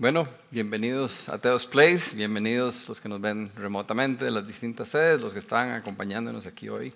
[0.00, 5.20] Bueno, bienvenidos a Teos Place, bienvenidos los que nos ven remotamente de las distintas sedes,
[5.20, 6.90] los que están acompañándonos aquí hoy.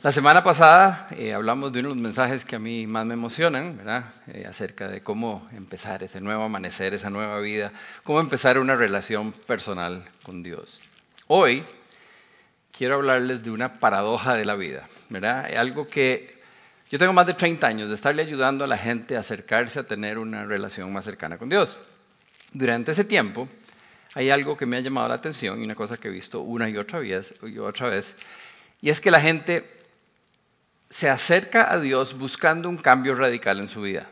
[0.00, 3.12] La semana pasada eh, hablamos de uno de los mensajes que a mí más me
[3.12, 4.06] emocionan, ¿verdad?
[4.28, 7.70] Eh, acerca de cómo empezar ese nuevo amanecer, esa nueva vida,
[8.04, 10.80] cómo empezar una relación personal con Dios.
[11.26, 11.62] Hoy
[12.70, 15.44] quiero hablarles de una paradoja de la vida, ¿verdad?
[15.58, 16.41] Algo que
[16.92, 19.82] yo tengo más de 30 años de estarle ayudando a la gente a acercarse a
[19.82, 21.78] tener una relación más cercana con Dios.
[22.52, 23.48] Durante ese tiempo
[24.12, 26.68] hay algo que me ha llamado la atención y una cosa que he visto una
[26.68, 28.14] y otra vez, y otra vez,
[28.82, 29.74] y es que la gente
[30.90, 34.06] se acerca a Dios buscando un cambio radical en su vida.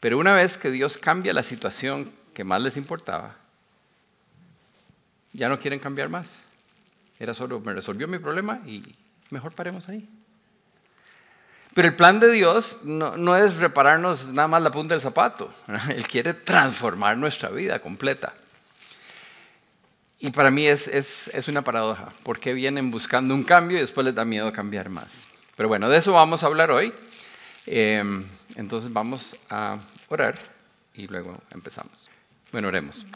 [0.00, 3.36] Pero una vez que Dios cambia la situación que más les importaba,
[5.32, 6.40] ya no quieren cambiar más.
[7.20, 8.82] Era solo, me resolvió mi problema y
[9.30, 10.08] mejor paremos ahí.
[11.74, 15.50] Pero el plan de Dios no, es repararnos nada más la punta del zapato.
[15.88, 18.34] Él quiere transformar nuestra vida completa.
[20.18, 22.12] Y para mí es, es, una paradoja.
[22.22, 25.26] porque vienen buscando un cambio y después les da miedo cambiar más?
[25.56, 26.92] Pero bueno, de eso vamos a hablar hoy.
[27.66, 28.24] Em,
[28.56, 29.78] entonces vamos a
[30.08, 30.38] orar
[30.94, 32.10] y luego empezamos.
[32.52, 33.06] Bueno, oremos.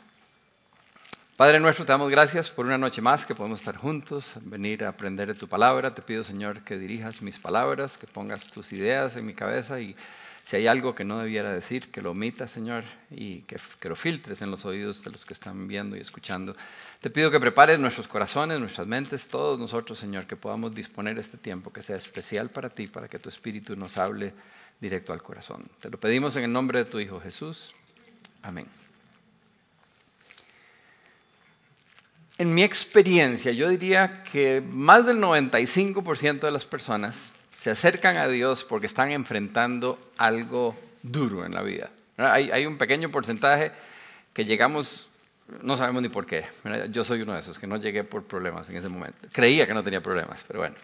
[1.37, 4.89] Padre nuestro, te damos gracias por una noche más que podemos estar juntos, venir a
[4.89, 5.95] aprender de tu palabra.
[5.95, 9.95] Te pido, Señor, que dirijas mis palabras, que pongas tus ideas en mi cabeza y
[10.45, 13.97] si hay algo que no debiera decir, que lo omitas, Señor, y que, que, lo
[13.97, 16.56] filtres en los oídos de los que están viendo y escuchando.
[17.03, 21.37] Te pido que prepares nuestros corazones, nuestras mentes, todos nosotros, Señor, que podamos disponer este
[21.37, 24.33] tiempo que sea especial para ti, para que tu Espíritu nos hable
[24.81, 25.69] directo al corazón.
[25.81, 27.75] Te lo pedimos en el nombre de tu Hijo Jesús.
[28.43, 28.86] Amén.
[32.39, 38.28] En mi experiencia, yo diría que más del 95% de las personas se acercan a
[38.28, 41.91] Dios porque están enfrentando algo duro en la vida.
[42.19, 43.73] Hay, un pequeño porcentaje
[44.34, 45.09] que llegamos,
[45.62, 46.45] no sabemos ni por qué.
[46.91, 49.28] Yo soy uno de esos, que no llegué por problemas en ese momento.
[49.33, 50.77] Creía que no tenía problemas, pero bueno.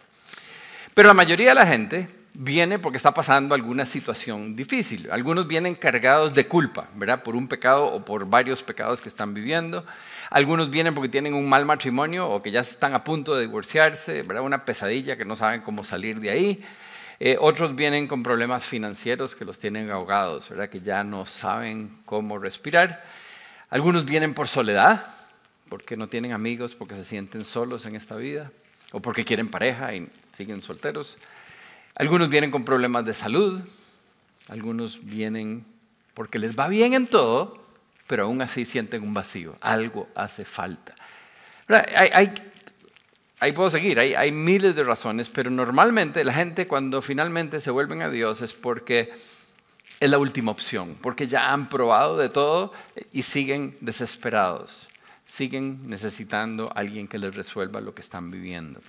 [0.95, 5.09] Pero la mayoría de la gente viene porque está pasando alguna situación difícil.
[5.11, 7.23] Algunos vienen cargados de culpa, ¿verdad?
[7.23, 9.85] Por un pecado o por varios pecados que están viviendo.
[10.31, 14.23] Algunos vienen porque tienen un mal matrimonio o que ya están a punto de divorciarse,
[14.23, 14.45] ¿verdad?
[14.45, 16.65] una pesadilla que no saben cómo salir de ahí.
[17.21, 20.69] Eh, otros vienen con problemas financieros que los tienen ahogados, ¿verdad?
[20.69, 23.05] que ya no saben cómo respirar.
[23.69, 25.07] Algunos vienen por soledad,
[25.69, 28.51] porque no tienen amigos, porque se sienten solos en esta vida,
[28.91, 31.17] o porque quieren pareja y siguen solteros.
[31.95, 33.61] Algunos vienen con problemas de salud,
[34.49, 35.65] algunos vienen
[36.15, 37.63] porque les va bien en todo,
[38.07, 40.95] pero aún así sienten un vacío, algo hace falta.
[41.69, 47.71] ahí puedo seguir, hay, hay miles de razones, pero normalmente la gente cuando finalmente se
[47.71, 49.13] vuelven a Dios es porque
[50.01, 52.73] es la última opción, porque ya han probado de todo
[53.13, 54.89] y siguen desesperados,
[55.25, 58.81] siguen necesitando a alguien que les resuelva lo que están viviendo.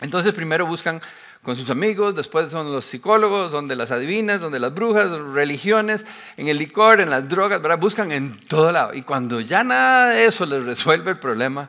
[0.00, 1.00] Entonces primero buscan
[1.42, 6.46] con sus amigos, después son los psicólogos, donde las adivinas, donde las brujas, religiones, en
[6.46, 7.78] el licor, en las drogas, ¿verdad?
[7.78, 8.94] buscan en todo lado.
[8.94, 11.68] Y cuando ya nada de eso les resuelve el problema,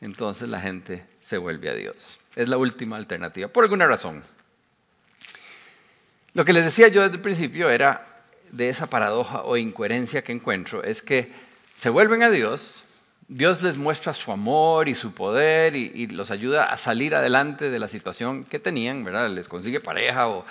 [0.00, 2.20] entonces la gente se vuelve a Dios.
[2.36, 4.22] Es la última alternativa, por alguna razón.
[6.34, 8.06] Lo que les decía yo desde el principio era
[8.52, 11.32] de esa paradoja o incoherencia que encuentro, es que
[11.74, 12.84] se vuelven a Dios,
[13.34, 17.78] Dios les muestra su amor y su poder y, los ayuda a salir adelante de
[17.78, 19.30] la situación que tenían, ¿verdad?
[19.30, 20.44] Les consigue pareja o,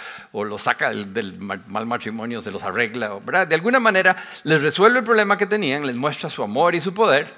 [0.43, 3.45] los saca del, mal matrimonio, se los arregla, ¿verdad?
[3.45, 6.91] De alguna manera les resuelve el problema que tenían, les muestra su amor y su
[6.91, 7.31] poder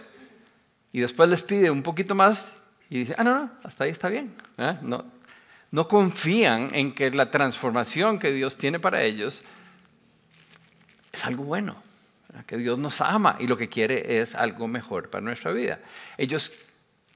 [0.93, 2.53] y después les pide un poquito más
[2.89, 4.33] y dice, ah, no, no, hasta ahí está bien.
[4.81, 5.03] No,
[5.71, 9.43] no confían en que la transformación que Dios tiene para ellos
[11.11, 11.92] es algo bueno
[12.41, 15.79] que Dios nos ama y lo que quiere es algo mejor para nuestra vida.
[16.17, 16.53] Ellos,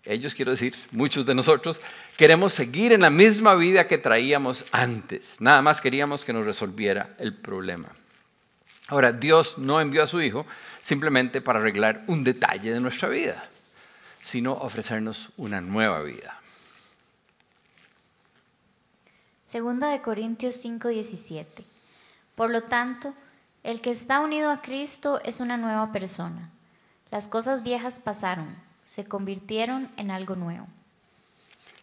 [0.05, 1.81] ellos quiero decir, muchos de nosotros,
[2.15, 5.41] queremos seguir en la misma vida que traíamos antes.
[5.41, 7.89] Nada más queríamos que nos resolviera el problema.
[8.89, 10.45] Ahora, Dios no envió a su Hijo
[10.81, 13.49] simplemente para arreglar un detalle de nuestra vida,
[14.21, 16.39] sino ofrecernos una nueva vida.
[19.43, 21.63] Segunda de Corintios 5:17.
[22.35, 23.13] Por lo tanto,
[23.67, 26.49] el que está unido a Cristo es una nueva persona.
[27.11, 28.55] Las cosas viejas pasaron,
[28.85, 30.65] se convirtieron en algo nuevo.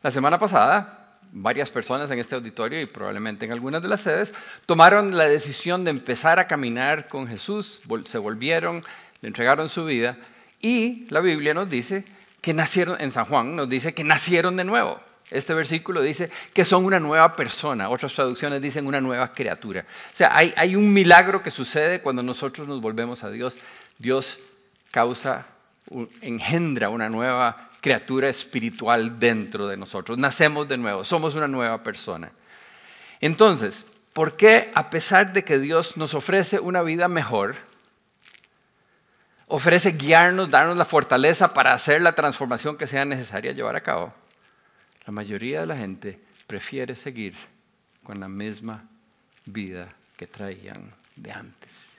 [0.03, 4.33] La semana pasada, varias personas en este auditorio y probablemente en algunas de las sedes
[4.65, 8.83] tomaron la decisión de empezar a caminar con Jesús, se volvieron,
[9.21, 10.17] le entregaron su vida
[10.63, 12.07] y la Biblia nos dice
[12.41, 15.01] que nacieron, en San Juan nos dice que nacieron de nuevo.
[15.31, 19.81] Este versículo dice que son una nueva persona, otras traducciones dicen una nueva criatura.
[20.13, 23.59] O sea, hay, hay un milagro que sucede cuando nosotros nos volvemos a Dios.
[23.99, 24.41] Dios
[24.91, 25.47] causa,
[26.21, 30.19] engendra una nueva criatura espiritual dentro de nosotros.
[30.19, 32.31] Nacemos de nuevo, somos una nueva persona.
[33.21, 37.57] Entonces, ¿por qué a pesar de que Dios nos ofrece una vida mejor,
[39.49, 44.15] ofrece guiarnos, darnos la fortaleza para hacer la transformación que sea necesaria llevar a cabo?
[45.07, 47.35] La mayoría de la gente prefiere seguir
[48.03, 48.89] con la misma
[49.45, 51.95] vida que traían de antes.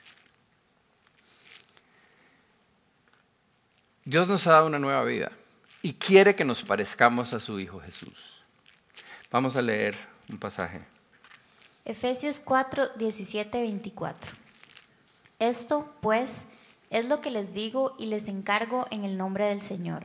[4.04, 5.30] Dios nos ha dado una nueva vida
[5.82, 8.42] y quiere que nos parezcamos a su Hijo Jesús.
[9.30, 9.96] Vamos a leer
[10.28, 10.80] un pasaje.
[11.84, 14.32] Efesios 4, 17, 24.
[15.38, 16.44] Esto, pues,
[16.90, 20.04] es lo que les digo y les encargo en el nombre del Señor,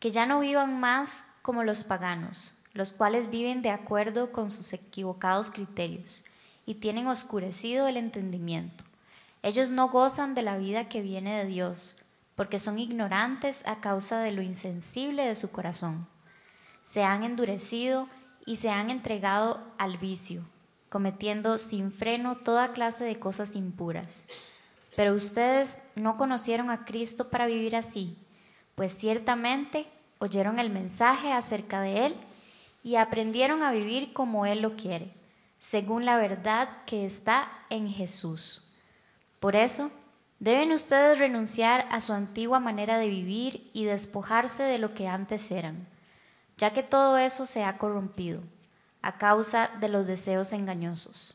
[0.00, 4.74] que ya no vivan más como los paganos, los cuales viven de acuerdo con sus
[4.74, 6.22] equivocados criterios
[6.66, 8.84] y tienen oscurecido el entendimiento.
[9.42, 12.02] Ellos no gozan de la vida que viene de Dios,
[12.36, 16.06] porque son ignorantes a causa de lo insensible de su corazón.
[16.82, 18.10] Se han endurecido
[18.44, 20.42] y se han entregado al vicio,
[20.90, 24.26] cometiendo sin freno toda clase de cosas impuras.
[24.96, 28.18] Pero ustedes no conocieron a Cristo para vivir así,
[28.74, 29.86] pues ciertamente
[30.18, 32.16] oyeron el mensaje acerca de Él
[32.82, 35.12] y aprendieron a vivir como Él lo quiere,
[35.58, 38.64] según la verdad que está en Jesús.
[39.40, 39.90] Por eso,
[40.38, 45.50] deben ustedes renunciar a su antigua manera de vivir y despojarse de lo que antes
[45.50, 45.86] eran,
[46.56, 48.40] ya que todo eso se ha corrompido
[49.02, 51.34] a causa de los deseos engañosos.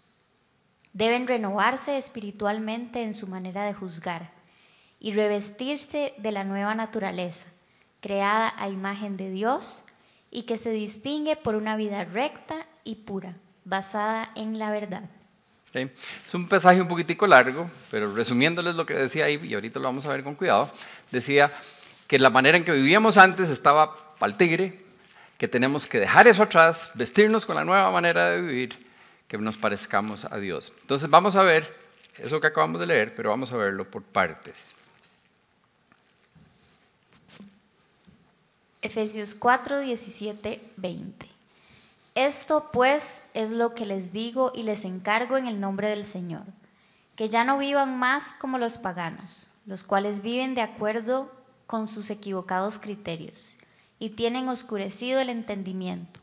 [0.92, 4.32] Deben renovarse espiritualmente en su manera de juzgar
[5.00, 7.48] y revestirse de la nueva naturaleza
[8.04, 9.86] creada a imagen de Dios
[10.30, 15.04] y que se distingue por una vida recta y pura, basada en la verdad.
[15.74, 19.86] Es un pasaje un poquitico largo, pero resumiéndoles lo que decía ahí, y ahorita lo
[19.86, 20.70] vamos a ver con cuidado,
[21.12, 21.52] decía
[22.06, 24.84] que la manera en que vivíamos antes estaba pal tigre,
[25.38, 28.86] que tenemos que dejar eso atrás, vestirnos con la nueva manera de vivir,
[29.28, 30.74] que nos parezcamos a Dios.
[30.82, 31.74] Entonces vamos a ver
[32.18, 34.76] eso que acabamos de leer, pero vamos a verlo por partes.
[38.84, 41.30] Efesios 4, 17, 20.
[42.16, 46.44] Esto pues es lo que les digo y les encargo en el nombre del Señor,
[47.16, 51.32] que ya no vivan más como los paganos, los cuales viven de acuerdo
[51.66, 53.56] con sus equivocados criterios
[54.00, 56.20] y tienen oscurecido el entendimiento.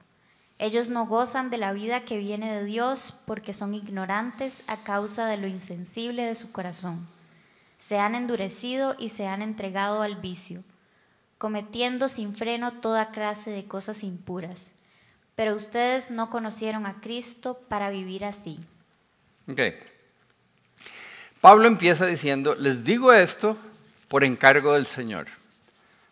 [0.59, 5.27] Ellos no gozan de la vida que viene de Dios porque son ignorantes a causa
[5.29, 7.09] de lo insensible de su corazón.
[7.79, 10.63] Se han endurecido y se han entregado al vicio
[11.41, 14.75] cometiendo sin freno toda clase de cosas impuras.
[15.37, 18.61] Pero ustedes no conocieron a Cristo para vivir así.
[19.49, 19.63] Ok.
[21.41, 23.57] Pablo empieza diciendo, les digo esto
[24.09, 25.29] por encargo del Señor.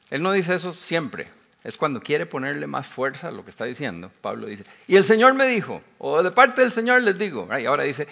[0.08, 1.26] Él no dice eso siempre,
[1.62, 4.10] es cuando quiere ponerle más fuerza a lo que está diciendo.
[4.22, 7.66] Pablo dice, y el Señor me dijo, o de parte del Señor les digo, y
[7.66, 8.08] ahora dice,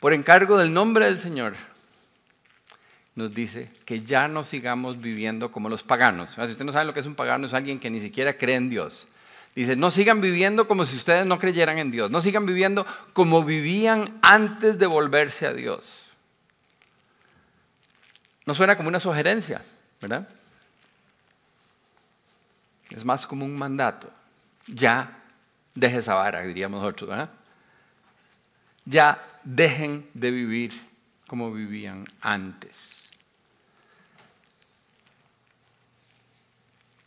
[0.00, 1.54] por encargo del nombre del Señor,
[3.14, 6.30] nos dice que ya no sigamos viviendo como los paganos.
[6.30, 8.56] Si usted no sabe lo que es un pagano, es alguien que ni siquiera cree
[8.56, 9.06] en Dios.
[9.54, 12.10] Dice, no sigan viviendo como si ustedes no creyeran en Dios.
[12.10, 16.06] No sigan viviendo como vivían antes de volverse a Dios.
[18.46, 19.62] No suena como una sugerencia,
[20.00, 20.26] ¿verdad?
[22.88, 24.10] Es más como un mandato.
[24.66, 25.22] Ya
[25.74, 27.30] deje esa vara, diríamos nosotros, ¿verdad?
[28.86, 30.92] Ya dejen de vivir
[31.26, 33.01] como vivían antes.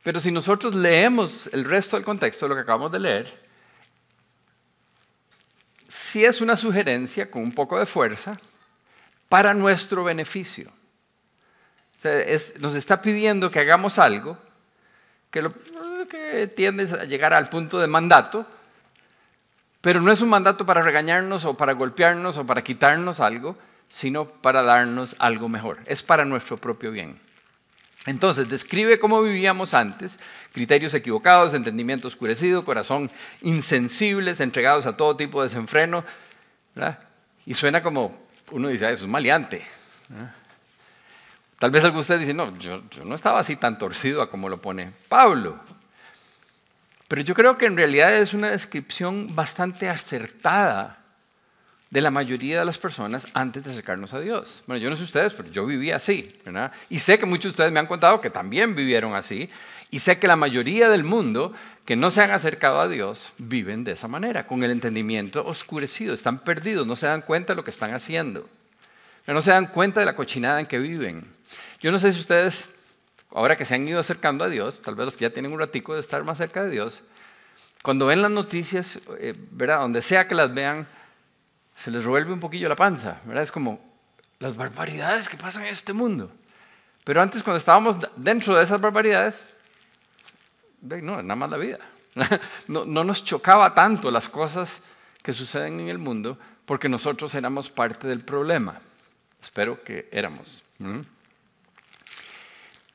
[0.06, 3.34] Pero si nosotros leemos el resto del contexto lo que acabamos de leer,
[5.88, 8.40] sí es una sugerencia con un poco de fuerza
[9.30, 10.72] para nuestro beneficio.
[12.60, 14.38] nos está pidiendo que hagamos algo
[15.32, 15.50] que,
[16.08, 18.46] que tiende a llegar al punto de mandato,
[19.82, 23.58] pero no es un mandato para regañarnos o para golpearnos o para quitarnos algo,
[23.90, 25.80] sino para darnos algo mejor.
[25.88, 27.25] Es para nuestro propio bien.
[28.06, 30.20] Entonces, describe cómo vivíamos antes,
[30.54, 33.10] criterios equivocados, entendimiento oscurecido, corazón
[33.42, 36.04] insensibles, entregados a todo tipo de desenfreno.
[37.46, 38.16] Y suena como,
[38.52, 39.64] uno dice, ah, eso es maleante.
[41.58, 44.50] Tal vez alguno de ustedes dice, no, yo, no estaba así tan torcido a como
[44.50, 45.60] lo pone Pablo.
[47.08, 51.05] Pero yo creo que en realidad es una descripción bastante acertada
[51.96, 54.64] de la mayoría de las personas antes de acercarnos a Dios.
[54.68, 56.74] Bueno, yo no sé ustedes, pero yo vivía así, ¿verdad?
[56.90, 59.50] Y sé que muchos de ustedes me han contado que también vivieron así.
[59.92, 61.54] Y sé que la mayoría del mundo
[61.86, 66.14] que no se han acercado a Dios viven de esa manera, con el entendimiento oscurecido,
[66.14, 68.46] están perdidos, no se dan cuenta de lo que están haciendo,
[69.26, 71.26] no se dan cuenta de la cochinada en que viven.
[71.80, 72.72] Yo no sé si ustedes,
[73.32, 75.60] ahora que se han ido acercando a Dios, tal vez los que ya tienen un
[75.60, 77.04] ratico de estar más cerca de Dios,
[77.82, 79.80] cuando ven las noticias, eh, ¿verdad?
[79.80, 80.86] donde sea que las vean,
[81.76, 83.44] se les revuelve un poquillo la panza, ¿verdad?
[83.44, 83.80] Es como
[84.40, 86.32] las barbaridades que pasan en este mundo.
[87.04, 89.48] Pero antes, cuando estábamos dentro de esas barbaridades,
[90.82, 91.80] no, nada más la vida.
[92.68, 94.82] No, no, nos chocaba tanto las cosas
[95.22, 98.80] que suceden en el mundo porque nosotros éramos parte del problema.
[99.42, 100.64] Espero que éramos.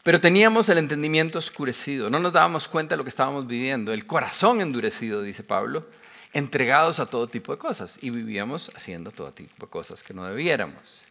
[0.03, 4.07] Pero teníamos el entendimiento oscurecido, no nos dábamos cuenta de lo que estábamos viviendo, el
[4.07, 5.87] corazón endurecido, dice Pablo,
[6.33, 10.25] entregados a todo tipo de cosas y vivíamos haciendo todo tipo de cosas que no
[10.25, 11.03] debiéramos.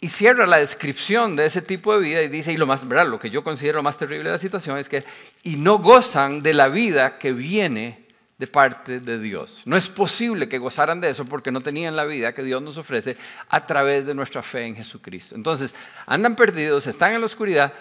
[0.00, 3.08] Y cierra la descripción de ese tipo de vida y dice, y lo más, ¿verdad?
[3.08, 5.04] Lo que yo considero más terrible de la situación es que,
[5.42, 8.04] y no gozan de la vida que viene
[8.36, 9.62] de parte de Dios.
[9.64, 12.76] No es posible que gozaran de eso porque no tenían la vida que Dios nos
[12.76, 13.16] ofrece
[13.48, 15.36] a través de nuestra fe en Jesucristo.
[15.36, 15.74] Entonces,
[16.06, 17.72] andan perdidos, están en la oscuridad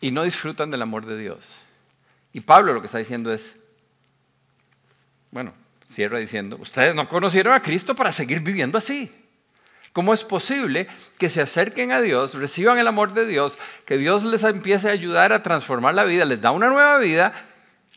[0.00, 1.56] y no disfrutan del amor de Dios.
[2.32, 3.56] Y Pablo lo que está diciendo es,
[5.34, 5.52] bueno,
[5.90, 9.10] cierra diciendo, ustedes no conocieron a Cristo para seguir viviendo así.
[9.92, 10.86] ¿Cómo es posible
[11.18, 14.92] que se acerquen a Dios, reciban el amor de Dios, que Dios les empiece a
[14.92, 17.34] ayudar a transformar la vida, les da una nueva vida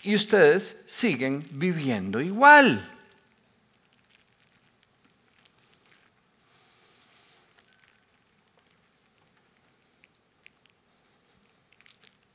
[0.02, 2.92] y ustedes siguen viviendo igual?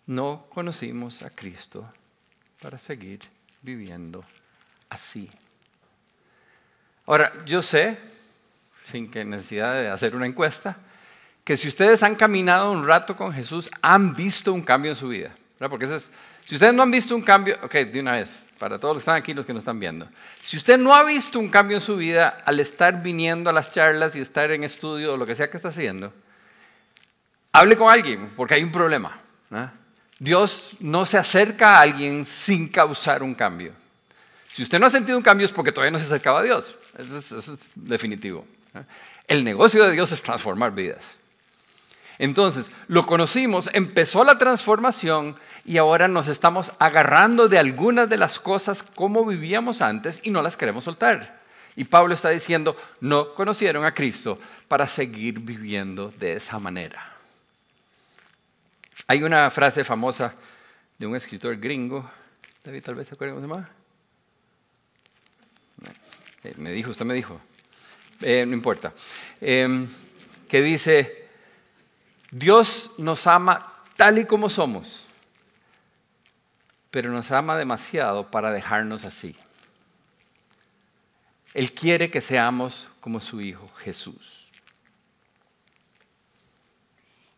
[0.07, 1.93] No conocimos a Cristo
[2.61, 3.19] para seguir
[3.63, 4.25] viviendo
[4.93, 5.31] así.
[7.07, 7.99] Ahora, yo sé
[8.91, 10.77] sin que necesidad de hacer una encuesta,
[11.45, 15.09] que si ustedes han caminado un rato con Jesús, han visto un cambio en su
[15.09, 15.31] vida.
[15.59, 15.87] Porque
[16.45, 19.11] si ustedes no han visto un cambio, ok, de una vez, para todos los que
[19.11, 20.09] están aquí, los que nos están viendo.
[20.45, 23.71] Si usted no ha visto un cambio en su vida al estar viniendo a las
[23.71, 26.13] charlas y estar en estudio o lo que sea que está haciendo,
[27.53, 29.19] hable con alguien, porque hay un problema.
[30.19, 33.73] Dios no se acerca a alguien sin causar un cambio.
[34.53, 36.75] Si usted no ha sentido un cambio es porque todavía no se acercaba a Dios.
[36.99, 38.45] eso es definitivo.
[39.27, 41.17] El negocio de Dios es transformar vidas.
[42.19, 48.39] Entonces, lo conocimos, empezó la transformación y ahora nos estamos agarrando de algunas de las
[48.39, 51.41] cosas como vivíamos antes y no las queremos soltar.
[51.75, 57.03] Y Pablo está diciendo, no conocieron a Cristo para seguir viviendo de esa manera.
[59.07, 60.35] Hay una frase famosa
[60.99, 62.09] de un escritor gringo,
[62.63, 63.82] David tal vez se acuerda cómo se llama.
[66.45, 67.41] Eh, me dijo, usted me dijo,
[68.21, 68.93] eh, no importa,
[69.41, 69.89] em,
[70.49, 71.29] que dice,
[72.31, 75.05] Dios nos ama tal y como somos,
[76.91, 79.37] pero nos ama demasiado para dejarnos así.
[81.55, 84.51] Él quiere que seamos como su Hijo Jesús.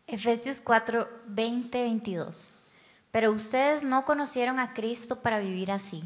[0.07, 2.55] Efesios 4, 20, 22.
[3.11, 6.03] Pero ustedes no conocieron a Cristo para vivir así,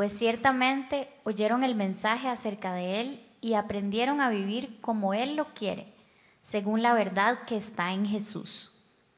[0.00, 5.52] pues ciertamente oyeron el mensaje acerca de Él y aprendieron a vivir como Él lo
[5.52, 5.92] quiere,
[6.40, 8.72] según la verdad que está en Jesús.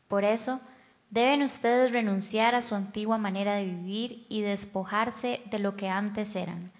[0.09, 0.61] Por eso,
[1.09, 6.35] deben ustedes renunciar a su antigua manera de vivir y despojarse de lo que antes
[6.35, 6.73] eran,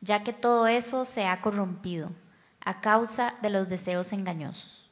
[0.00, 2.12] ya que todo eso se ha corrompido
[2.64, 4.88] a causa de los deseos engañosos.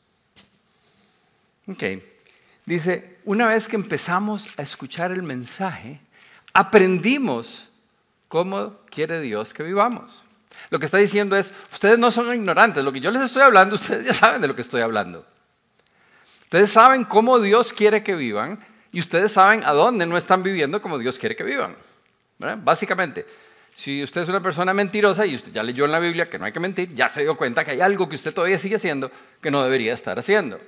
[1.67, 1.85] Ok.
[2.67, 6.01] Dice, una vez que empezamos a escuchar el mensaje,
[6.53, 7.72] aprendimos
[8.33, 10.23] cómo quiere Dios que vivamos.
[10.71, 13.75] Lo que está diciendo es, ustedes no son ignorantes, lo que yo les estoy hablando,
[13.83, 15.27] ustedes ya saben de lo que estoy hablando.
[16.45, 18.59] Ustedes saben cómo Dios quiere que vivan
[18.91, 21.77] y ustedes saben a dónde no están viviendo como Dios quiere que vivan.
[22.65, 23.27] Básicamente,
[23.75, 26.47] si usted es una persona mentirosa y usted ya leyó en la Biblia que no
[26.47, 29.13] hay que mentir, ya se dio cuenta que hay algo que usted todavía sigue haciendo
[29.43, 30.59] que no debería estar haciendo.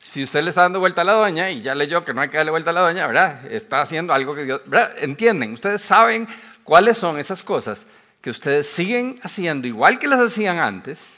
[0.00, 2.30] Si usted le está dando vuelta a la doña y ya leyó que no hay
[2.30, 3.44] que darle vuelta a la doña, ¿verdad?
[3.52, 4.62] Está haciendo algo que Dios...
[4.64, 4.90] ¿verdad?
[5.00, 6.26] Entienden, ustedes saben
[6.68, 7.86] cuáles son esas cosas
[8.20, 11.14] que ustedes siguen haciendo igual que las hacían antes,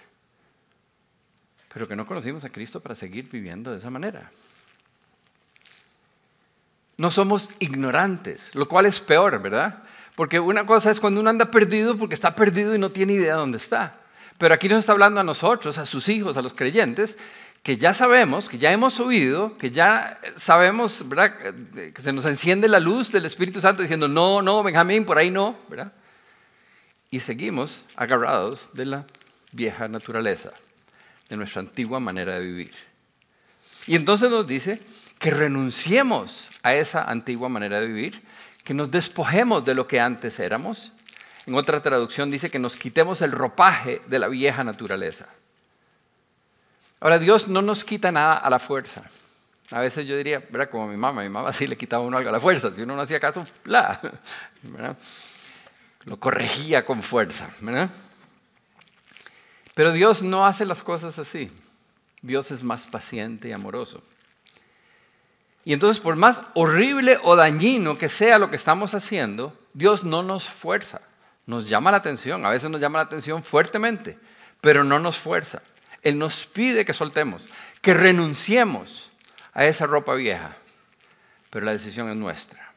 [1.74, 4.30] pero que no conocimos a Cristo para seguir viviendo de esa manera.
[6.96, 9.82] No somos ignorantes, lo cual es peor, ¿verdad?
[10.14, 13.34] Porque una cosa es cuando uno anda perdido porque está perdido y no tiene idea
[13.34, 13.96] de dónde está.
[14.38, 17.18] Pero aquí nos está hablando a nosotros, a sus hijos, a los creyentes,
[17.62, 21.34] que ya sabemos, que ya hemos oído, que ya sabemos, ¿verdad?
[21.92, 25.30] Que se nos enciende la luz del Espíritu Santo diciendo, no, no, Benjamín, por ahí
[25.30, 25.92] no, ¿verdad?
[27.10, 29.06] y seguimos agarrados de la
[29.52, 30.52] vieja naturaleza,
[31.28, 32.72] de nuestra antigua manera de vivir.
[33.86, 34.80] Y entonces nos dice
[35.18, 38.22] que renunciemos a esa antigua manera de vivir,
[38.64, 40.92] que nos despojemos de lo que antes éramos.
[41.46, 45.26] En otra traducción dice que nos quitemos el ropaje de la vieja naturaleza.
[47.00, 49.02] Ahora, Dios no nos quita nada a la fuerza.
[49.70, 50.68] A veces yo diría, ¿verdad?
[50.68, 52.96] Como mi mamá, mi mamá sí le quitaba uno algo a la fuerza, si uno
[52.96, 53.46] no hacía caso,
[56.04, 57.48] lo corregía con fuerza.
[57.60, 57.88] ¿verdad?
[59.74, 61.50] Pero Dios no hace las cosas así.
[62.20, 64.02] Dios es más paciente y amoroso.
[65.64, 70.22] Y entonces, por más horrible o dañino que sea lo que estamos haciendo, Dios no
[70.22, 71.00] nos fuerza,
[71.46, 74.18] nos llama la atención, a veces nos llama la atención fuertemente,
[74.60, 75.62] pero no nos fuerza.
[76.02, 77.48] Él nos pide que soltemos,
[77.82, 79.10] que renunciemos
[79.52, 80.56] a esa ropa vieja,
[81.50, 82.72] pero la decisión es nuestra.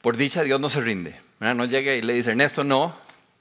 [0.00, 1.20] Por dicha, Dios no se rinde.
[1.40, 2.96] No llega y le dice, Ernesto, no.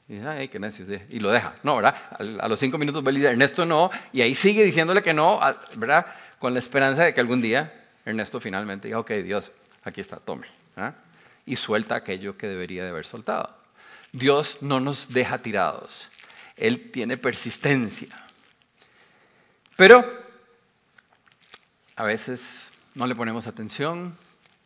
[0.10, 1.53] Y dice, ay, qué necio, y lo deja.
[1.63, 1.96] No, ¿verdad?
[2.39, 3.89] A los cinco minutos va a decir, Ernesto, no.
[4.13, 5.39] Y ahí sigue diciéndole que no,
[5.75, 6.05] ¿verdad?
[6.39, 7.74] Con la esperanza de que algún día
[8.05, 9.51] Ernesto finalmente diga, ok, Dios,
[9.84, 10.48] aquí está, tome.
[11.46, 13.53] Y suelta aquello que debería de haber soltado.
[14.13, 16.07] Dios no nos deja tirados.
[16.57, 18.09] Él tiene persistencia.
[19.75, 20.05] Pero
[21.95, 24.17] a veces no le ponemos atención,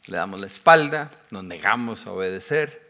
[0.06, 2.90] le damos la espalda, nos negamos a obedecer.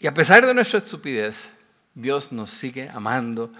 [0.00, 1.48] Y a pesar de nuestra estupidez,
[1.94, 3.52] Dios nos sigue amando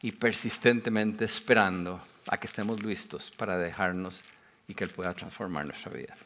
[0.00, 4.22] y persistentemente esperando a que estemos listos para dejarnos
[4.68, 6.16] y que Él pueda transformar nuestra vida.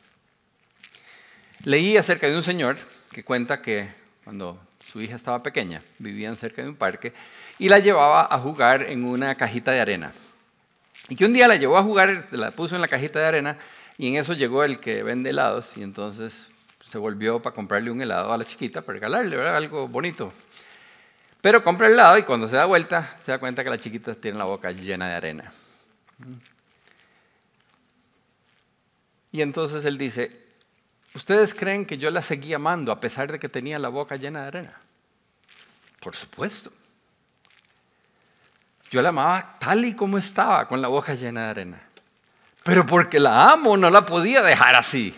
[1.65, 2.77] Leí acerca de un señor
[3.11, 3.91] que cuenta que
[4.23, 7.13] cuando su hija estaba pequeña, vivían cerca de un parque,
[7.59, 10.13] y la llevaba a jugar en una cajita de arena.
[11.09, 13.59] Y que un día la llevó a jugar, la puso en la cajita de arena,
[13.99, 16.49] y en eso llegó el que vende helados, y entonces
[16.85, 19.57] se volvió para comprarle un helado a la chiquita, para regalarle, ¿verdad?
[19.57, 20.33] Algo bonito.
[21.41, 24.15] Pero compra el helado y cuando se da vuelta, se da cuenta que la chiquita
[24.15, 25.53] tiene la boca llena de arena.
[29.31, 30.44] Y entonces él dice,
[31.15, 34.43] ¿Ustedes creen que yo la seguí amando a pesar de que tenía la boca llena
[34.43, 34.81] de arena?
[36.01, 36.73] Por supuesto.
[38.91, 41.83] Yo la amaba tal y como estaba, con la boca llena de arena.
[42.65, 45.15] Pero porque la amo, no la podía dejar así.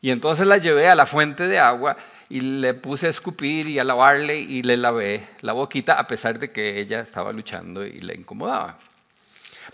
[0.00, 1.96] Y entonces la llevé a la fuente de agua
[2.30, 6.38] y le puse a escupir y a lavarle y le lavé la boquita a pesar
[6.38, 8.78] de que ella estaba luchando y le incomodaba.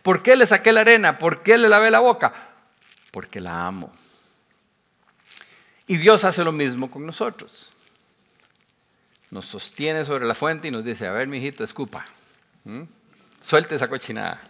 [0.03, 1.19] ¿Por qué le saqué la arena?
[1.19, 2.33] ¿Por qué le lavé la boca?
[3.11, 3.93] Porque la amo.
[5.87, 7.73] Y Dios hace lo mismo con nosotros.
[9.31, 12.05] Nos sostiene sobre la fuente y nos dice, a ver, mijito, escupa.
[13.41, 14.41] Suelte esa cochinada.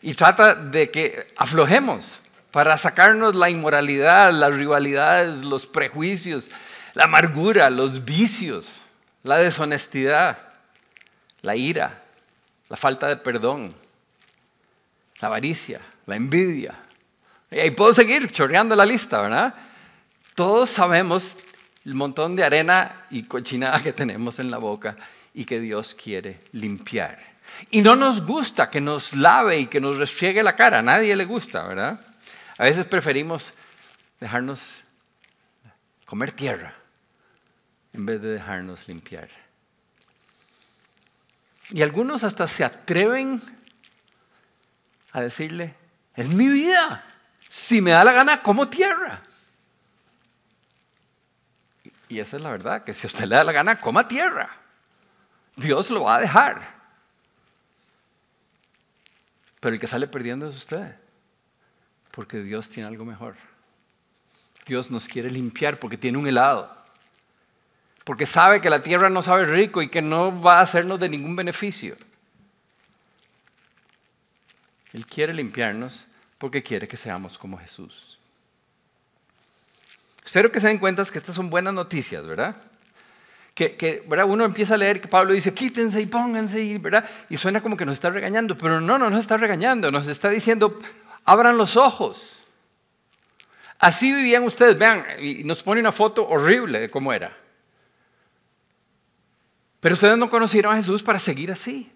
[0.00, 6.50] Y trata de que aflojemos para sacarnos la inmoralidad, las rivalidades, los prejuicios,
[6.94, 8.82] la amargura, los vicios,
[9.22, 10.38] la deshonestidad,
[11.42, 12.02] la ira,
[12.68, 13.74] la falta de perdón,
[15.20, 16.83] la avaricia, la envidia,
[17.50, 19.54] y puedo seguir chorreando la lista, ¿verdad?
[20.34, 21.36] Todos sabemos
[21.84, 24.96] el montón de arena y cochinada que tenemos en la boca
[25.32, 27.34] y que Dios quiere limpiar.
[27.70, 31.14] Y no nos gusta que nos lave y que nos restriegue la cara, a nadie
[31.14, 32.00] le gusta, ¿verdad?
[32.56, 33.52] A veces preferimos
[34.18, 34.76] dejarnos
[36.04, 36.74] comer tierra
[37.92, 39.28] en vez de dejarnos limpiar.
[41.70, 43.40] Y algunos hasta se atreven
[45.12, 45.74] a decirle,
[46.14, 47.04] es mi vida,
[47.54, 49.22] si me da la gana, como tierra.
[52.08, 54.50] Y esa es la verdad, que si a usted le da la gana, coma tierra.
[55.54, 56.74] Dios lo va a dejar.
[59.60, 60.96] Pero el que sale perdiendo es usted.
[62.10, 63.36] Porque Dios tiene algo mejor.
[64.66, 66.76] Dios nos quiere limpiar porque tiene un helado.
[68.02, 71.08] Porque sabe que la tierra no sabe rico y que no va a hacernos de
[71.08, 71.96] ningún beneficio.
[74.92, 76.08] Él quiere limpiarnos
[76.44, 78.18] porque quiere que seamos como Jesús.
[80.22, 82.54] Espero que se den cuenta que estas son buenas noticias, ¿verdad?
[83.54, 84.26] Que, ¿verdad?
[84.28, 87.08] uno empieza a leer que Pablo dice, quítense y pónganse, ¿verdad?
[87.30, 90.28] Y suena como que nos está regañando, pero no, no nos está regañando, nos está
[90.28, 90.78] diciendo,
[91.24, 92.42] abran los ojos.
[93.78, 97.34] Así vivían ustedes, vean, y nos pone una foto horrible de cómo era.
[99.80, 101.90] Pero ustedes no conocieron a Jesús para seguir así.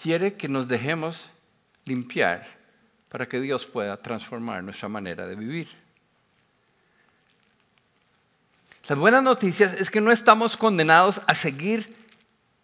[0.00, 1.30] Quiere que nos dejemos
[1.88, 2.46] limpiar
[3.08, 5.68] para que Dios pueda transformar nuestra manera de vivir.
[8.88, 11.94] Las buenas noticias es que no estamos condenados a seguir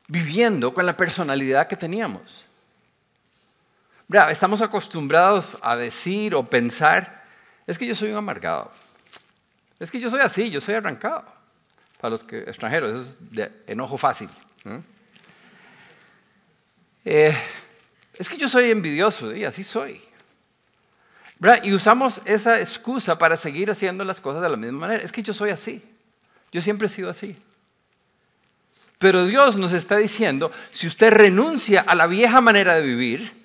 [0.09, 2.47] viviendo con la personalidad que teníamos.
[4.31, 7.25] Estamos acostumbrados a decir o pensar,
[7.67, 8.71] es que yo soy un amargado,
[9.79, 11.25] es que yo soy así, yo soy arrancado.
[12.01, 14.29] para los que, extranjeros, eso es de enojo fácil.
[17.05, 17.35] Eh,
[18.19, 20.01] es que yo soy envidioso, y así soy.
[21.63, 25.05] Y usamos esa excusa para seguir haciendo las cosas de la misma manera.
[25.05, 25.83] Es que yo soy así.
[26.53, 27.37] Yo siempre he sido así.
[28.99, 33.45] Pero Dios nos está diciendo, si usted renuncia a la vieja manera de vivir,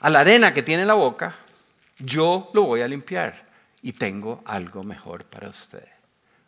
[0.00, 1.36] a la arena que tiene en la boca,
[1.98, 3.44] yo lo voy a limpiar
[3.82, 5.86] y tengo algo mejor para usted.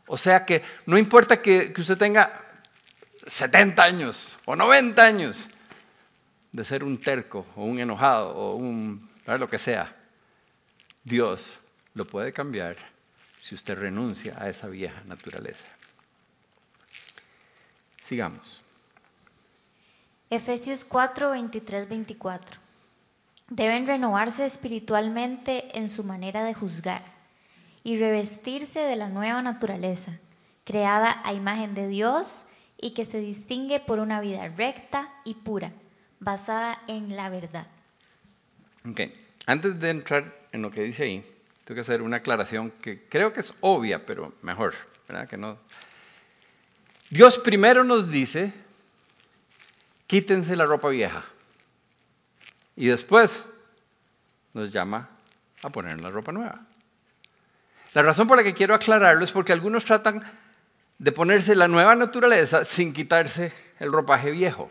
[0.06, 2.40] O sea que no importa que, usted tenga
[3.26, 5.48] 70 años o 90 años
[6.52, 9.94] de ser un terco o un enojado o un lo que sea,
[11.04, 11.58] Dios
[11.94, 12.76] lo puede cambiar
[13.38, 15.68] si usted renuncia a esa vieja naturaleza.
[18.00, 18.62] Sigamos.
[20.30, 22.58] Efesios 4, 23, 24.
[23.48, 27.02] Deben renovarse espiritualmente en su manera de juzgar
[27.82, 30.18] y revestirse de la nueva naturaleza,
[30.64, 32.46] creada a imagen de Dios
[32.80, 35.72] y que se distingue por una vida recta y pura,
[36.20, 37.66] basada en la verdad.
[38.88, 39.00] Ok,
[39.46, 41.24] antes de entrar en lo que dice ahí,
[41.64, 44.74] tengo que hacer una aclaración que creo que es obvia, pero mejor,
[45.08, 45.28] ¿verdad?
[45.28, 45.58] Que no.
[47.08, 48.52] Dios primero nos dice,
[50.06, 51.24] quítense la ropa vieja.
[52.76, 53.46] Y después
[54.54, 55.08] nos llama
[55.62, 56.60] a poner la ropa nueva.
[57.92, 60.22] La razón por la que quiero aclararlo es porque algunos tratan
[60.98, 64.70] de ponerse la nueva naturaleza sin quitarse el ropaje viejo.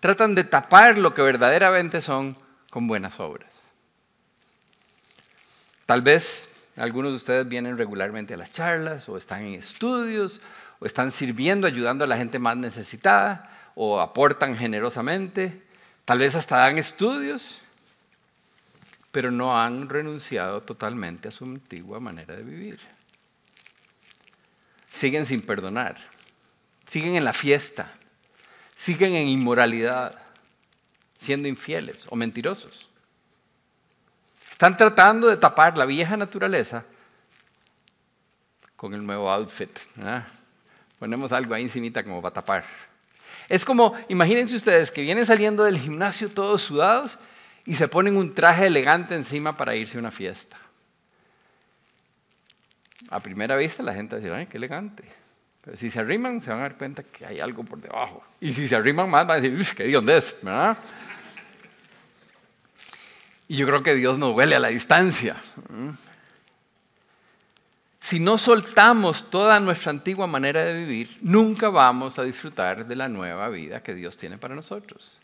[0.00, 2.36] Tratan de tapar lo que verdaderamente son
[2.70, 3.62] con buenas obras.
[5.86, 10.40] Tal vez algunos de ustedes vienen regularmente a las charlas o están en estudios
[10.78, 15.62] o están sirviendo, ayudando a la gente más necesitada o aportan generosamente.
[16.04, 17.62] Tal vez hasta dan estudios
[19.16, 22.78] pero no han renunciado totalmente a su antigua manera de vivir.
[24.92, 25.96] Siguen sin perdonar,
[26.86, 27.90] siguen en la fiesta,
[28.76, 30.16] siguen en inmoralidad,
[31.16, 32.88] siendo infieles o mentirosos.
[34.48, 36.84] Están tratando de tapar la vieja naturaleza
[38.76, 39.70] con el nuevo outfit.
[40.98, 42.64] Ponemos algo ahí encimita como para tapar.
[43.48, 47.18] Es como, imagínense ustedes que vienen saliendo del gimnasio todos sudados
[47.64, 50.56] y se ponen un traje elegante encima para irse a una fiesta.
[53.08, 55.04] A primera vista la gente va ay, qué elegante.
[55.74, 58.22] Si se arriman, se van a dar cuenta que hay algo por debajo.
[58.40, 60.76] Y si se arriman más, van a decir, qué Dios es, ¿verdad?
[63.48, 65.36] Y yo creo que Dios nos huele a la distancia.
[67.98, 73.08] Si no soltamos toda nuestra antigua manera de vivir, nunca vamos a disfrutar de la
[73.08, 75.18] nueva vida que Dios tiene para nosotros.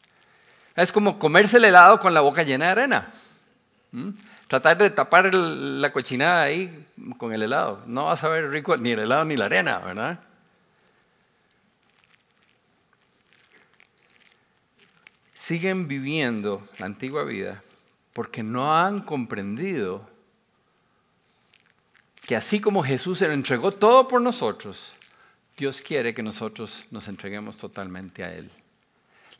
[0.74, 3.12] Es como comerse el helado con la boca llena de arena.
[4.48, 6.86] Tratar de tapar la cochinada ahí
[7.18, 7.84] con el helado.
[7.86, 10.18] No vas a ver rico ni el helado ni la arena, ¿verdad?
[15.42, 17.64] Siguen viviendo la antigua vida
[18.12, 20.08] porque no han comprendido
[22.24, 24.92] que así como Jesús se lo entregó todo por nosotros,
[25.56, 28.52] Dios quiere que nosotros nos entreguemos totalmente a Él.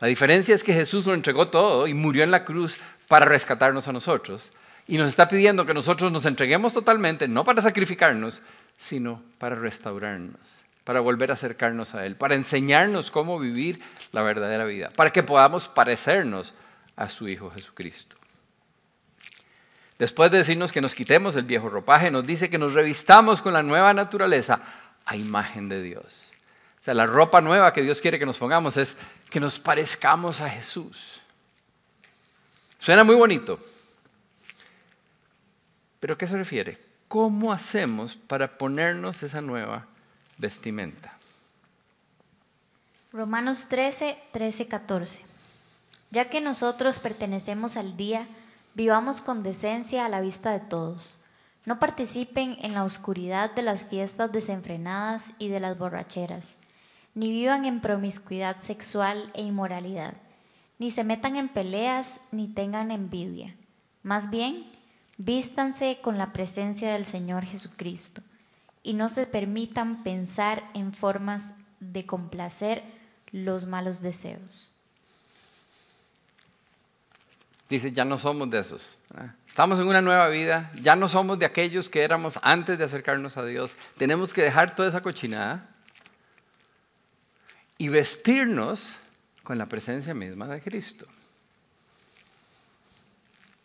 [0.00, 3.86] La diferencia es que Jesús lo entregó todo y murió en la cruz para rescatarnos
[3.86, 4.50] a nosotros.
[4.88, 8.42] Y nos está pidiendo que nosotros nos entreguemos totalmente, no para sacrificarnos,
[8.76, 14.64] sino para restaurarnos, para volver a acercarnos a Él, para enseñarnos cómo vivir la verdadera
[14.64, 16.54] vida, para que podamos parecernos
[16.96, 18.16] a su Hijo Jesucristo.
[19.98, 23.52] Después de decirnos que nos quitemos el viejo ropaje, nos dice que nos revistamos con
[23.52, 24.60] la nueva naturaleza
[25.04, 26.30] a imagen de Dios.
[26.80, 28.96] O sea, la ropa nueva que Dios quiere que nos pongamos es
[29.30, 31.20] que nos parezcamos a Jesús.
[32.78, 33.60] Suena muy bonito.
[36.00, 36.80] Pero ¿qué se refiere?
[37.06, 39.86] ¿Cómo hacemos para ponernos esa nueva
[40.42, 41.16] vestimenta?
[43.12, 45.24] Romanos 13, 13, 14.
[46.10, 48.26] Ya que nosotros pertenecemos al día,
[48.74, 51.20] vivamos con decencia a la vista de todos.
[51.64, 56.56] No participen en la oscuridad de las fiestas desenfrenadas y de las borracheras
[57.14, 60.14] ni vivan en promiscuidad sexual e inmoralidad,
[60.78, 63.54] ni se metan en peleas, ni tengan envidia.
[64.02, 64.64] Más bien,
[65.18, 68.22] vístanse con la presencia del Señor Jesucristo
[68.82, 72.82] y no se permitan pensar en formas de complacer
[73.30, 74.72] los malos deseos.
[77.68, 78.98] Dice, ya no somos de esos.
[79.48, 83.36] Estamos en una nueva vida, ya no somos de aquellos que éramos antes de acercarnos
[83.36, 83.76] a Dios.
[83.96, 85.68] Tenemos que dejar toda esa cochinada
[87.78, 88.96] y vestirnos
[89.42, 91.06] con la presencia misma de Cristo.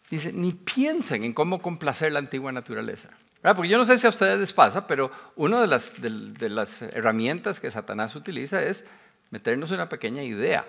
[0.10, 3.10] Dice, ni piensen en cómo complacer la antigua naturaleza.
[3.42, 6.82] Porque yo no sé si a ustedes les pasa, pero una de las, de las
[6.82, 8.84] herramientas que Satanás utiliza es
[9.30, 10.66] meternos una pequeña idea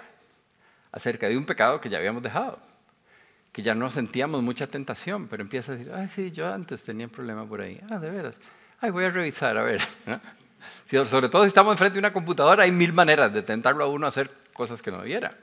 [0.93, 2.59] acerca de un pecado que ya habíamos dejado,
[3.53, 7.07] que ya no sentíamos mucha tentación, pero empieza a decir, ay, sí, yo antes tenía
[7.07, 8.37] un problema por ahí, ah, de veras,
[8.81, 9.81] ay, voy a revisar, a ver.
[11.07, 14.07] Sobre todo si estamos enfrente de una computadora, hay mil maneras de tentarlo a uno
[14.07, 15.37] a hacer cosas que no debiera.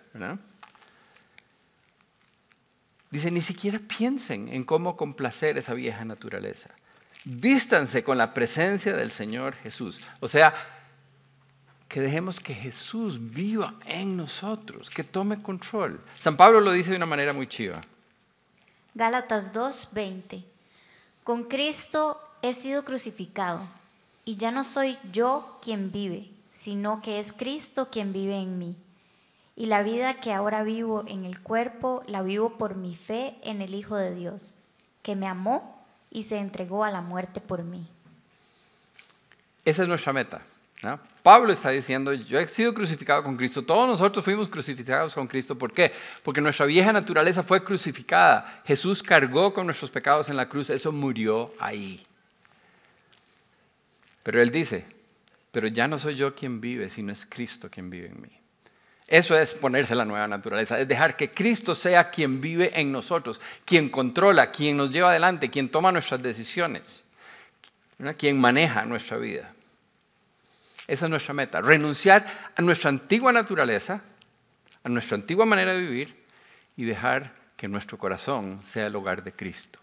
[3.10, 6.72] Dice, ni siquiera piensen en cómo complacer esa vieja naturaleza.
[7.26, 10.00] Vístanse con la presencia del Señor Jesús.
[10.20, 10.54] O sea,
[11.88, 16.00] que dejemos que Jesús viva en nosotros, que tome control.
[16.20, 17.82] San Pablo lo dice de una manera muy chiva.
[18.94, 20.44] Gálatas 2:20.
[21.24, 23.68] Con Cristo he sido crucificado,
[24.24, 28.76] y ya no soy yo quien vive, sino que es Cristo quien vive en mí.
[29.56, 33.62] Y la vida que ahora vivo en el cuerpo, la vivo por mi fe en
[33.62, 34.56] el Hijo de Dios,
[35.02, 35.75] que me amó
[36.16, 37.86] y se entregó a la muerte por mí.
[39.66, 40.42] Esa es nuestra meta.
[41.22, 45.58] Pablo está diciendo, yo he sido crucificado con Cristo, todos nosotros fuimos crucificados con Cristo.
[45.58, 45.92] ¿Por qué?
[46.24, 48.62] Porque nuestra vieja naturaleza fue crucificada.
[48.66, 52.06] Jesús cargó con nuestros pecados en la cruz, eso murió ahí.
[54.24, 54.86] Pero él dice,
[55.52, 58.40] pero ya no soy yo quien vive, sino es Cristo quien vive en mí.
[59.08, 63.40] Eso es ponerse la nueva naturaleza, es dejar que Cristo sea quien vive en nosotros,
[63.64, 67.04] quien controla, quien nos lleva adelante, quien toma nuestras decisiones,
[68.18, 69.54] quien maneja nuestra vida.
[70.88, 74.02] Esa es nuestra meta, renunciar a nuestra antigua naturaleza,
[74.84, 76.16] a nuestra antigua manera de vivir
[76.76, 79.80] y dejar que nuestro corazón sea el hogar de Cristo.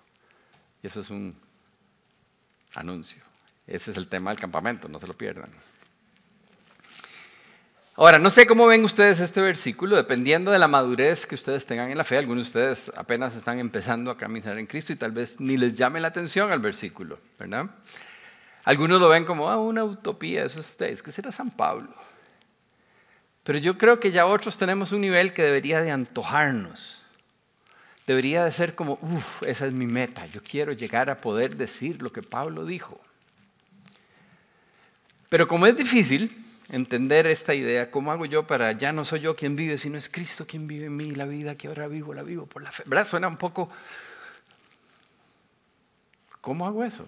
[0.82, 1.36] Y eso es un
[2.74, 3.22] anuncio.
[3.66, 5.50] Ese es el tema del campamento, no se lo pierdan.
[7.94, 11.90] Ahora, no sé cómo ven ustedes este versículo, dependiendo de la madurez que ustedes tengan
[11.90, 12.16] en la fe.
[12.16, 15.76] Algunos de ustedes apenas están empezando a caminar en Cristo y tal vez ni les
[15.76, 17.66] llame la atención al versículo, ¿verdad?
[18.64, 21.94] Algunos lo ven como ah, una utopía, eso es, es que será San Pablo.
[23.42, 27.02] Pero yo creo que ya otros tenemos un nivel que debería de antojarnos.
[28.06, 30.24] Debería de ser como, uff, esa es mi meta.
[30.26, 32.98] Yo quiero llegar a poder decir lo que Pablo dijo.
[35.28, 36.41] Pero como es difícil
[36.72, 40.08] entender esta idea, ¿cómo hago yo para ya no soy yo quien vive, sino es
[40.08, 41.12] Cristo quien vive en mí?
[41.12, 42.82] La vida que ahora vivo, la vivo por la fe.
[42.86, 43.06] ¿Verdad?
[43.06, 43.68] Suena un poco...
[46.40, 47.06] ¿Cómo hago eso?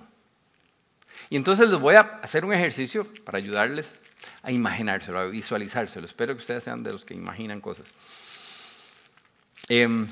[1.31, 3.90] Y entonces les voy a hacer un ejercicio para ayudarles
[4.42, 6.07] a imaginárselo, a visualizárselo.
[6.07, 7.87] Espero que ustedes sean de los que imaginan cosas.
[9.68, 10.07] Em,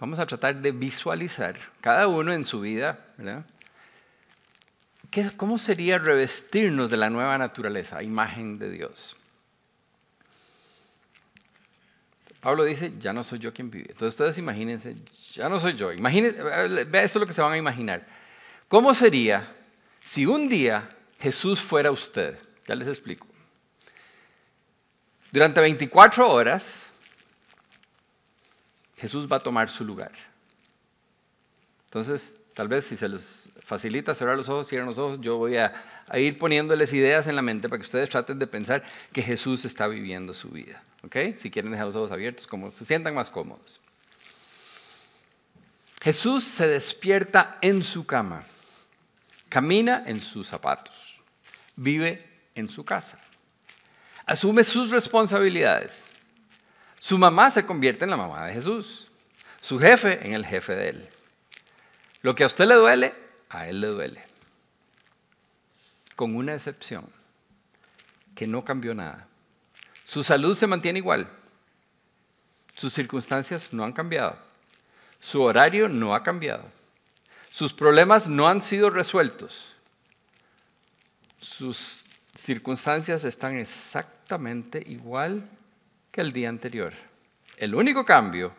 [0.00, 3.46] vamos a tratar de visualizar cada uno en su vida, ¿verdad?
[5.36, 9.16] ¿Cómo sería revestirnos de la nueva naturaleza, imagen de Dios?
[12.40, 13.90] Pablo dice, ya no soy yo quien vive.
[13.90, 14.96] Entonces ustedes imagínense,
[15.34, 15.92] ya no soy yo.
[15.92, 18.06] Imagínense, vea esto es lo que se van a imaginar.
[18.68, 19.54] ¿Cómo sería
[20.02, 20.88] si un día
[21.20, 22.38] Jesús fuera usted?
[22.66, 23.26] Ya les explico.
[25.30, 26.82] Durante 24 horas,
[28.96, 30.12] Jesús va a tomar su lugar.
[31.84, 33.41] Entonces, tal vez si se les
[33.72, 35.72] facilita cerrar los ojos, cierran los ojos, yo voy a,
[36.12, 38.82] ir poniéndoles ideas en la mente para que ustedes traten de pensar
[39.14, 40.82] que Jesús está viviendo su vida.
[41.38, 43.80] Si quieren dejar los ojos abiertos, como se sientan más cómodos.
[46.02, 48.44] Jesús se despierta en su cama,
[49.48, 51.22] camina en sus zapatos,
[51.74, 52.22] vive
[52.54, 53.18] en su casa,
[54.26, 56.10] asume sus responsabilidades.
[56.98, 59.08] Su mamá se convierte en la mamá de Jesús,
[59.62, 61.08] su jefe en el jefe de él.
[62.20, 64.24] Lo que a usted le duele, a él le duele.
[66.16, 67.06] Con una excepción,
[68.34, 69.26] que no cambió nada.
[70.04, 71.28] Su salud se mantiene igual.
[72.74, 74.36] Sus circunstancias no han cambiado.
[75.20, 76.64] Su horario no ha cambiado.
[77.50, 79.74] Sus problemas no han sido resueltos.
[81.38, 85.48] Sus circunstancias están exactamente igual
[86.10, 86.92] que el día anterior.
[87.56, 88.52] El único cambio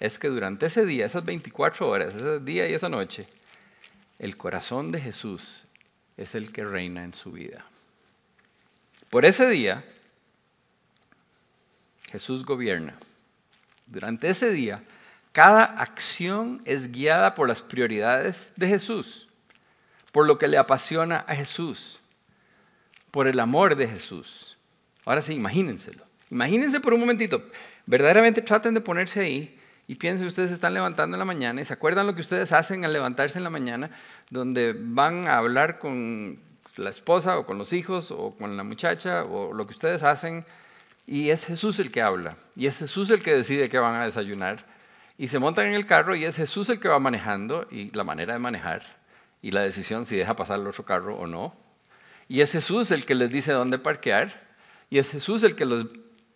[0.00, 3.28] es que durante ese día, esas 24 horas, ese día y esa noche,
[4.18, 5.64] el corazón de Jesús
[6.16, 7.64] es el que reina en su vida.
[9.10, 9.84] Por ese día,
[12.10, 12.94] Jesús gobierna.
[13.86, 14.82] Durante ese día,
[15.32, 19.28] cada acción es guiada por las prioridades de Jesús,
[20.12, 22.00] por lo que le apasiona a Jesús,
[23.10, 24.56] por el amor de Jesús.
[25.04, 26.04] Ahora sí, imagínenselo.
[26.30, 27.42] Imagínense por un momentito.
[27.86, 29.57] Verdaderamente traten de ponerse ahí
[29.88, 32.52] y piensen, ustedes se están levantando en la mañana y se acuerdan lo que ustedes
[32.52, 33.90] hacen al levantarse en la mañana,
[34.28, 36.38] donde van a hablar con
[36.76, 40.44] la esposa o con los hijos o con la muchacha o lo que ustedes hacen
[41.06, 42.36] y es Jesús el que habla.
[42.54, 44.64] Y es Jesús el que decide qué van a desayunar.
[45.16, 48.04] y se montan en el carro y es Jesús el que va manejando y la
[48.04, 48.82] manera de manejar
[49.42, 51.56] y la decisión si deja pasar el otro carro o no.
[52.28, 54.46] Y es Jesús el que les dice dónde parquear
[54.90, 55.86] y es Jesús el que los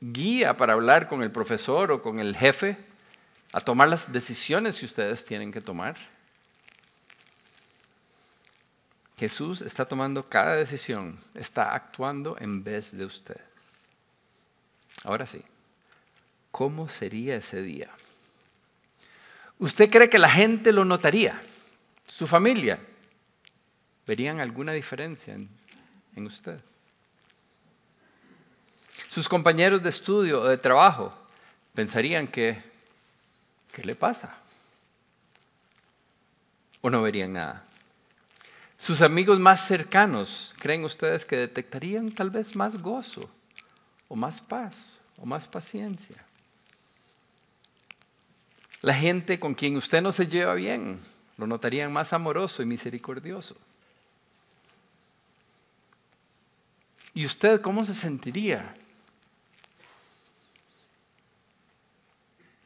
[0.00, 2.76] guía para hablar con el profesor o con el jefe
[3.52, 5.96] a tomar las decisiones que ustedes tienen que tomar.
[9.18, 13.40] Jesús está tomando cada decisión, está actuando en vez de usted.
[15.04, 15.42] Ahora sí,
[16.50, 17.90] ¿cómo sería ese día?
[19.58, 21.40] ¿Usted cree que la gente lo notaría?
[22.06, 22.80] ¿Su familia?
[24.06, 25.48] ¿Verían alguna diferencia en,
[26.16, 26.58] en usted?
[29.12, 31.12] sus compañeros de estudio o de trabajo
[31.74, 32.62] pensarían que,
[33.72, 34.36] ¿qué le pasa?
[36.80, 37.64] ¿O no verían nada?
[38.76, 43.30] Sus amigos más cercanos, ¿creen ustedes que detectarían tal vez más gozo
[44.08, 46.16] o más paz o más paciencia?
[48.80, 50.98] La gente con quien usted no se lleva bien,
[51.38, 53.56] lo notarían más amoroso y misericordioso.
[57.14, 58.74] ¿Y usted cómo se sentiría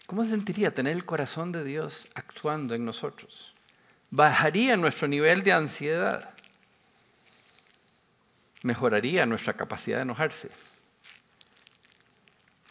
[0.06, 3.54] ¿Cómo se sentiría tener el corazón de Dios actuando en nosotros?
[4.10, 6.30] Bajaría nuestro nivel de ansiedad.
[8.62, 10.50] Mejoraría nuestra capacidad de enojarse.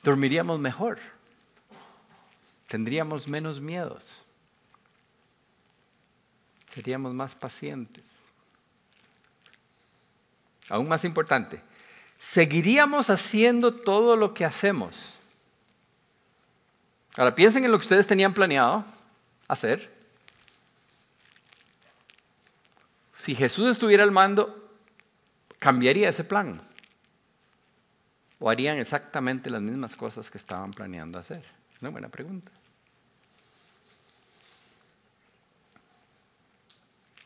[0.02, 0.98] Dormiríamos mejor.
[2.68, 4.24] Tendríamos menos miedos.
[6.74, 8.06] Seríamos más pacientes.
[10.70, 11.62] Aún más importante,
[12.18, 15.15] seguiríamos haciendo todo lo que hacemos
[17.18, 18.84] Ahora piensen en lo que ustedes tenían planeado
[19.48, 19.94] hacer.
[23.14, 24.70] Si Jesús estuviera al mando,
[25.60, 26.62] ¿cambiaría ese plan?
[28.40, 31.44] ¿O harían exactamente las mismas cosas que estaban planeando hacer?
[31.82, 32.52] Una buena pregunta.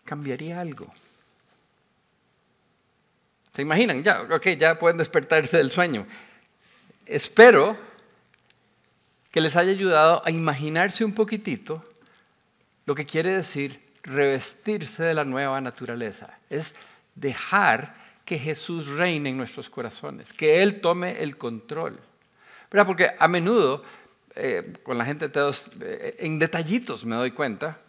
[0.06, 0.91] ¿Cambiaría algo?
[3.54, 4.04] ¿Se imaginan?
[4.04, 6.06] Ya, ok, ya pueden despertarse del sueño.
[7.06, 7.88] Espero
[9.32, 11.84] que les haya ayudado a imaginarse un poquitito
[12.86, 16.39] lo que quiere decir revestirse de la nueva naturaleza.
[16.50, 16.74] Es
[17.15, 17.94] dejar
[18.26, 22.00] que Jesús reine en nuestros corazones, que Él tome el control.
[22.72, 22.88] ¿Verdad?
[22.88, 23.84] Porque a menudo,
[24.36, 27.80] eh, con la gente todos, eh, en detallitos me doy cuenta,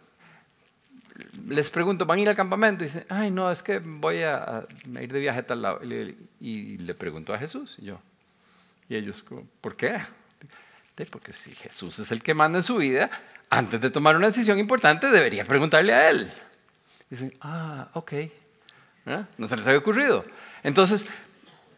[1.47, 2.83] les pregunto, ¿van a ir al campamento?
[2.83, 4.65] Y dicen, ay, no, es que voy a,
[4.99, 5.79] ir de viaje a tal lado.
[5.83, 7.99] Y y le pregunto a Jesús, y yo.
[8.89, 9.23] Y ellos,
[9.61, 9.99] ¿por qué?
[11.09, 13.09] Porque si Jesús es el que manda en su vida,
[13.49, 16.31] antes de tomar una decisión importante debería preguntarle a Él.
[17.09, 18.13] Dicen, ah, ok.
[19.37, 20.23] No se les había ocurrido.
[20.63, 21.05] Entonces,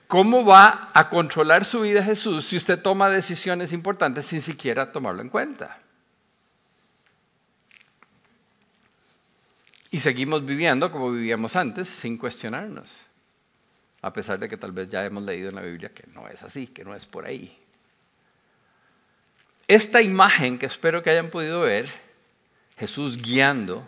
[0.07, 5.21] ¿cómo va a controlar su vida Jesús si usted toma decisiones importantes sin siquiera tomarlo
[5.21, 5.79] en cuenta?
[9.89, 13.01] Y seguimos viviendo como vivíamos antes, sin cuestionarnos.
[14.01, 16.43] A pesar de que tal vez ya hemos leído en la Biblia que no es
[16.43, 17.62] así, que no es por ahí.
[19.67, 21.89] Esta imagen que espero que hayan podido ver,
[22.77, 23.87] Jesús guiando,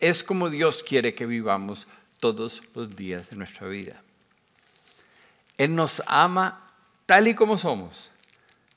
[0.00, 1.86] es como Dios quiere que vivamos
[2.20, 4.02] todos los días de nuestra vida.
[5.58, 6.66] Él nos ama
[7.04, 8.10] tal y como somos,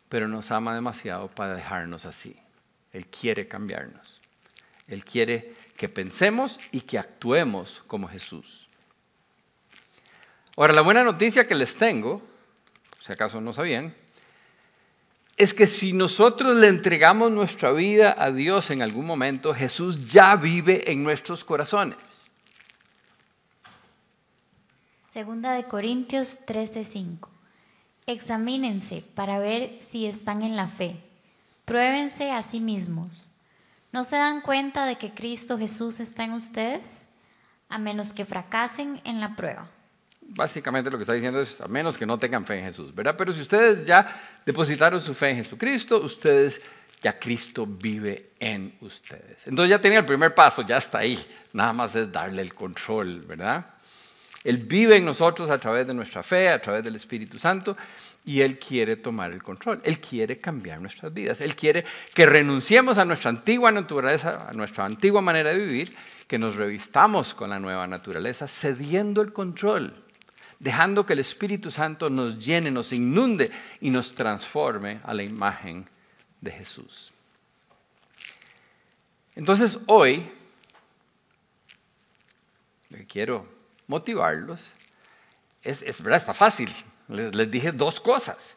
[0.09, 2.35] pero nos ama demasiado para dejarnos así.
[2.91, 4.19] Él quiere cambiarnos.
[4.87, 8.67] Él quiere que pensemos y que actuemos como Jesús.
[10.57, 12.21] Ahora, la buena noticia que les tengo,
[12.99, 13.95] si acaso no sabían,
[15.41, 20.35] es que si nosotros le entregamos nuestra vida a Dios en algún momento, Jesús ya
[20.35, 21.97] vive en nuestros corazones.
[25.09, 27.27] Segunda de Corintios 13:5.
[28.05, 30.95] Examínense para ver si están en la fe.
[31.65, 33.31] Pruébense a sí mismos.
[33.91, 37.07] ¿No se dan cuenta de que Cristo Jesús está en ustedes?
[37.67, 39.67] A menos que fracasen en la prueba
[40.33, 43.15] básicamente lo que está diciendo es, a menos que no tengan fe en Jesús, ¿verdad?
[43.17, 46.61] Pero si ustedes ya depositaron su fe en Jesucristo, ustedes,
[47.01, 49.47] ya Cristo vive en ustedes.
[49.47, 53.21] Entonces ya tienen el primer paso, ya está ahí, nada más es darle el control,
[53.21, 53.65] ¿verdad?
[54.43, 57.77] Él vive en nosotros a través de nuestra fe, a través del Espíritu Santo,
[58.25, 59.81] y Él quiere tomar el control.
[59.83, 61.41] Él quiere cambiar nuestras vidas.
[61.41, 65.95] Él quiere que renunciemos a nuestra antigua naturaleza, a nuestra antigua manera de vivir,
[66.27, 69.93] que nos revistamos con la nueva naturaleza, cediendo el control
[70.61, 73.49] dejando que el Espíritu Santo nos llene, nos inunde
[73.79, 75.89] y nos transforme a la imagen
[76.39, 77.11] de Jesús.
[79.35, 80.23] Entonces hoy,
[83.07, 83.47] quiero
[83.87, 84.71] motivarlos,
[85.63, 86.71] es, verdad, está fácil.
[87.07, 88.55] Les, dije dos cosas.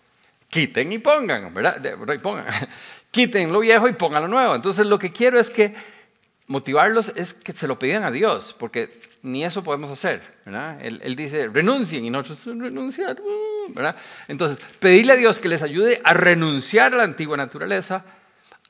[0.49, 1.81] quiten y pongan, ¿verdad?
[3.11, 4.55] Quiten lo viejo y pongan lo nuevo.
[4.55, 5.75] Entonces lo que quiero es que
[6.47, 10.79] motivarlos es que se lo pidan a Dios, porque ni eso podemos hacer, ¿verdad?
[10.85, 13.97] Él, dice, renuncien y nosotros renunciar, uh", ¿verdad?
[14.29, 18.05] Entonces, pedirle a Dios que les ayude a renunciar a la antigua naturaleza,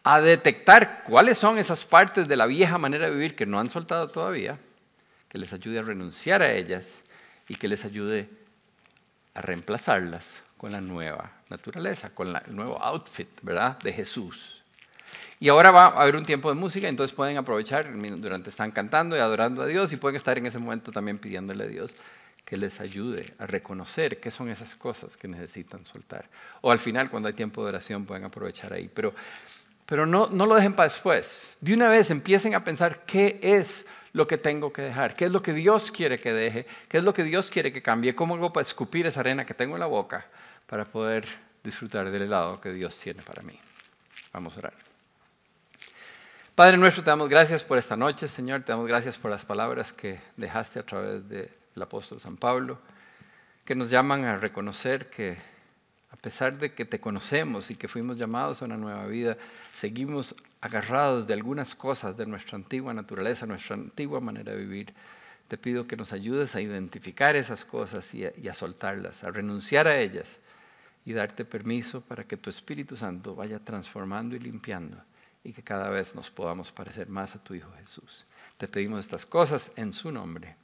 [0.04, 3.70] a detectar cuáles son esas partes de la vieja manera de vivir que no han
[3.70, 4.58] soltado todavía,
[5.28, 7.02] que les ayude a renunciar a ellas
[7.48, 8.28] y que les ayude
[9.34, 13.78] a reemplazarlas con la nueva naturaleza, con el nuevo outfit, ¿verdad?
[13.80, 14.62] De Jesús.
[15.45, 17.86] Y ahora va a haber un tiempo de música, entonces pueden aprovechar
[18.18, 21.64] durante están cantando y adorando a Dios y pueden estar en ese momento también pidiéndole
[21.64, 21.95] a Dios
[22.47, 26.30] que les ayude a reconocer qué son esas cosas que necesitan soltar.
[26.62, 28.88] O al final, cuando hay tiempo de oración, pueden aprovechar ahí.
[28.95, 29.12] Pero,
[29.84, 31.51] pero no, no lo dejen para después.
[31.61, 33.84] De una vez empiecen a pensar qué es
[34.14, 37.05] lo que tengo que dejar, qué es lo que Dios quiere que deje, qué es
[37.05, 39.80] lo que Dios quiere que cambie, cómo hago para escupir esa arena que tengo en
[39.80, 40.26] la boca
[40.66, 41.26] para poder
[41.62, 43.61] disfrutar del helado que Dios tiene para mí.
[44.32, 44.84] Vamos a orar.
[46.55, 48.62] Padre nuestro, te damos gracias por esta noche, Señor.
[48.62, 51.50] Te damos gracias por las palabras que dejaste a través del
[51.80, 52.78] apóstol San Pablo,
[53.64, 55.36] que nos llaman a reconocer que
[56.12, 59.36] a pesar de que te conocemos y que fuimos llamados a una nueva vida,
[59.72, 64.94] seguimos agarrados de algunas cosas de nuestra antigua naturaleza, nuestra antigua manera de vivir.
[65.48, 69.98] Te pido que nos ayudes a identificar esas cosas y a, soltarlas, a renunciar a
[69.98, 70.36] ellas
[71.05, 75.02] y darte permiso para que tu Espíritu Santo vaya transformando y limpiando
[75.45, 78.24] y que cada vez nos podamos parecer más a tu Hijo Jesús.
[78.57, 80.57] Te pedimos estas cosas en su nombre.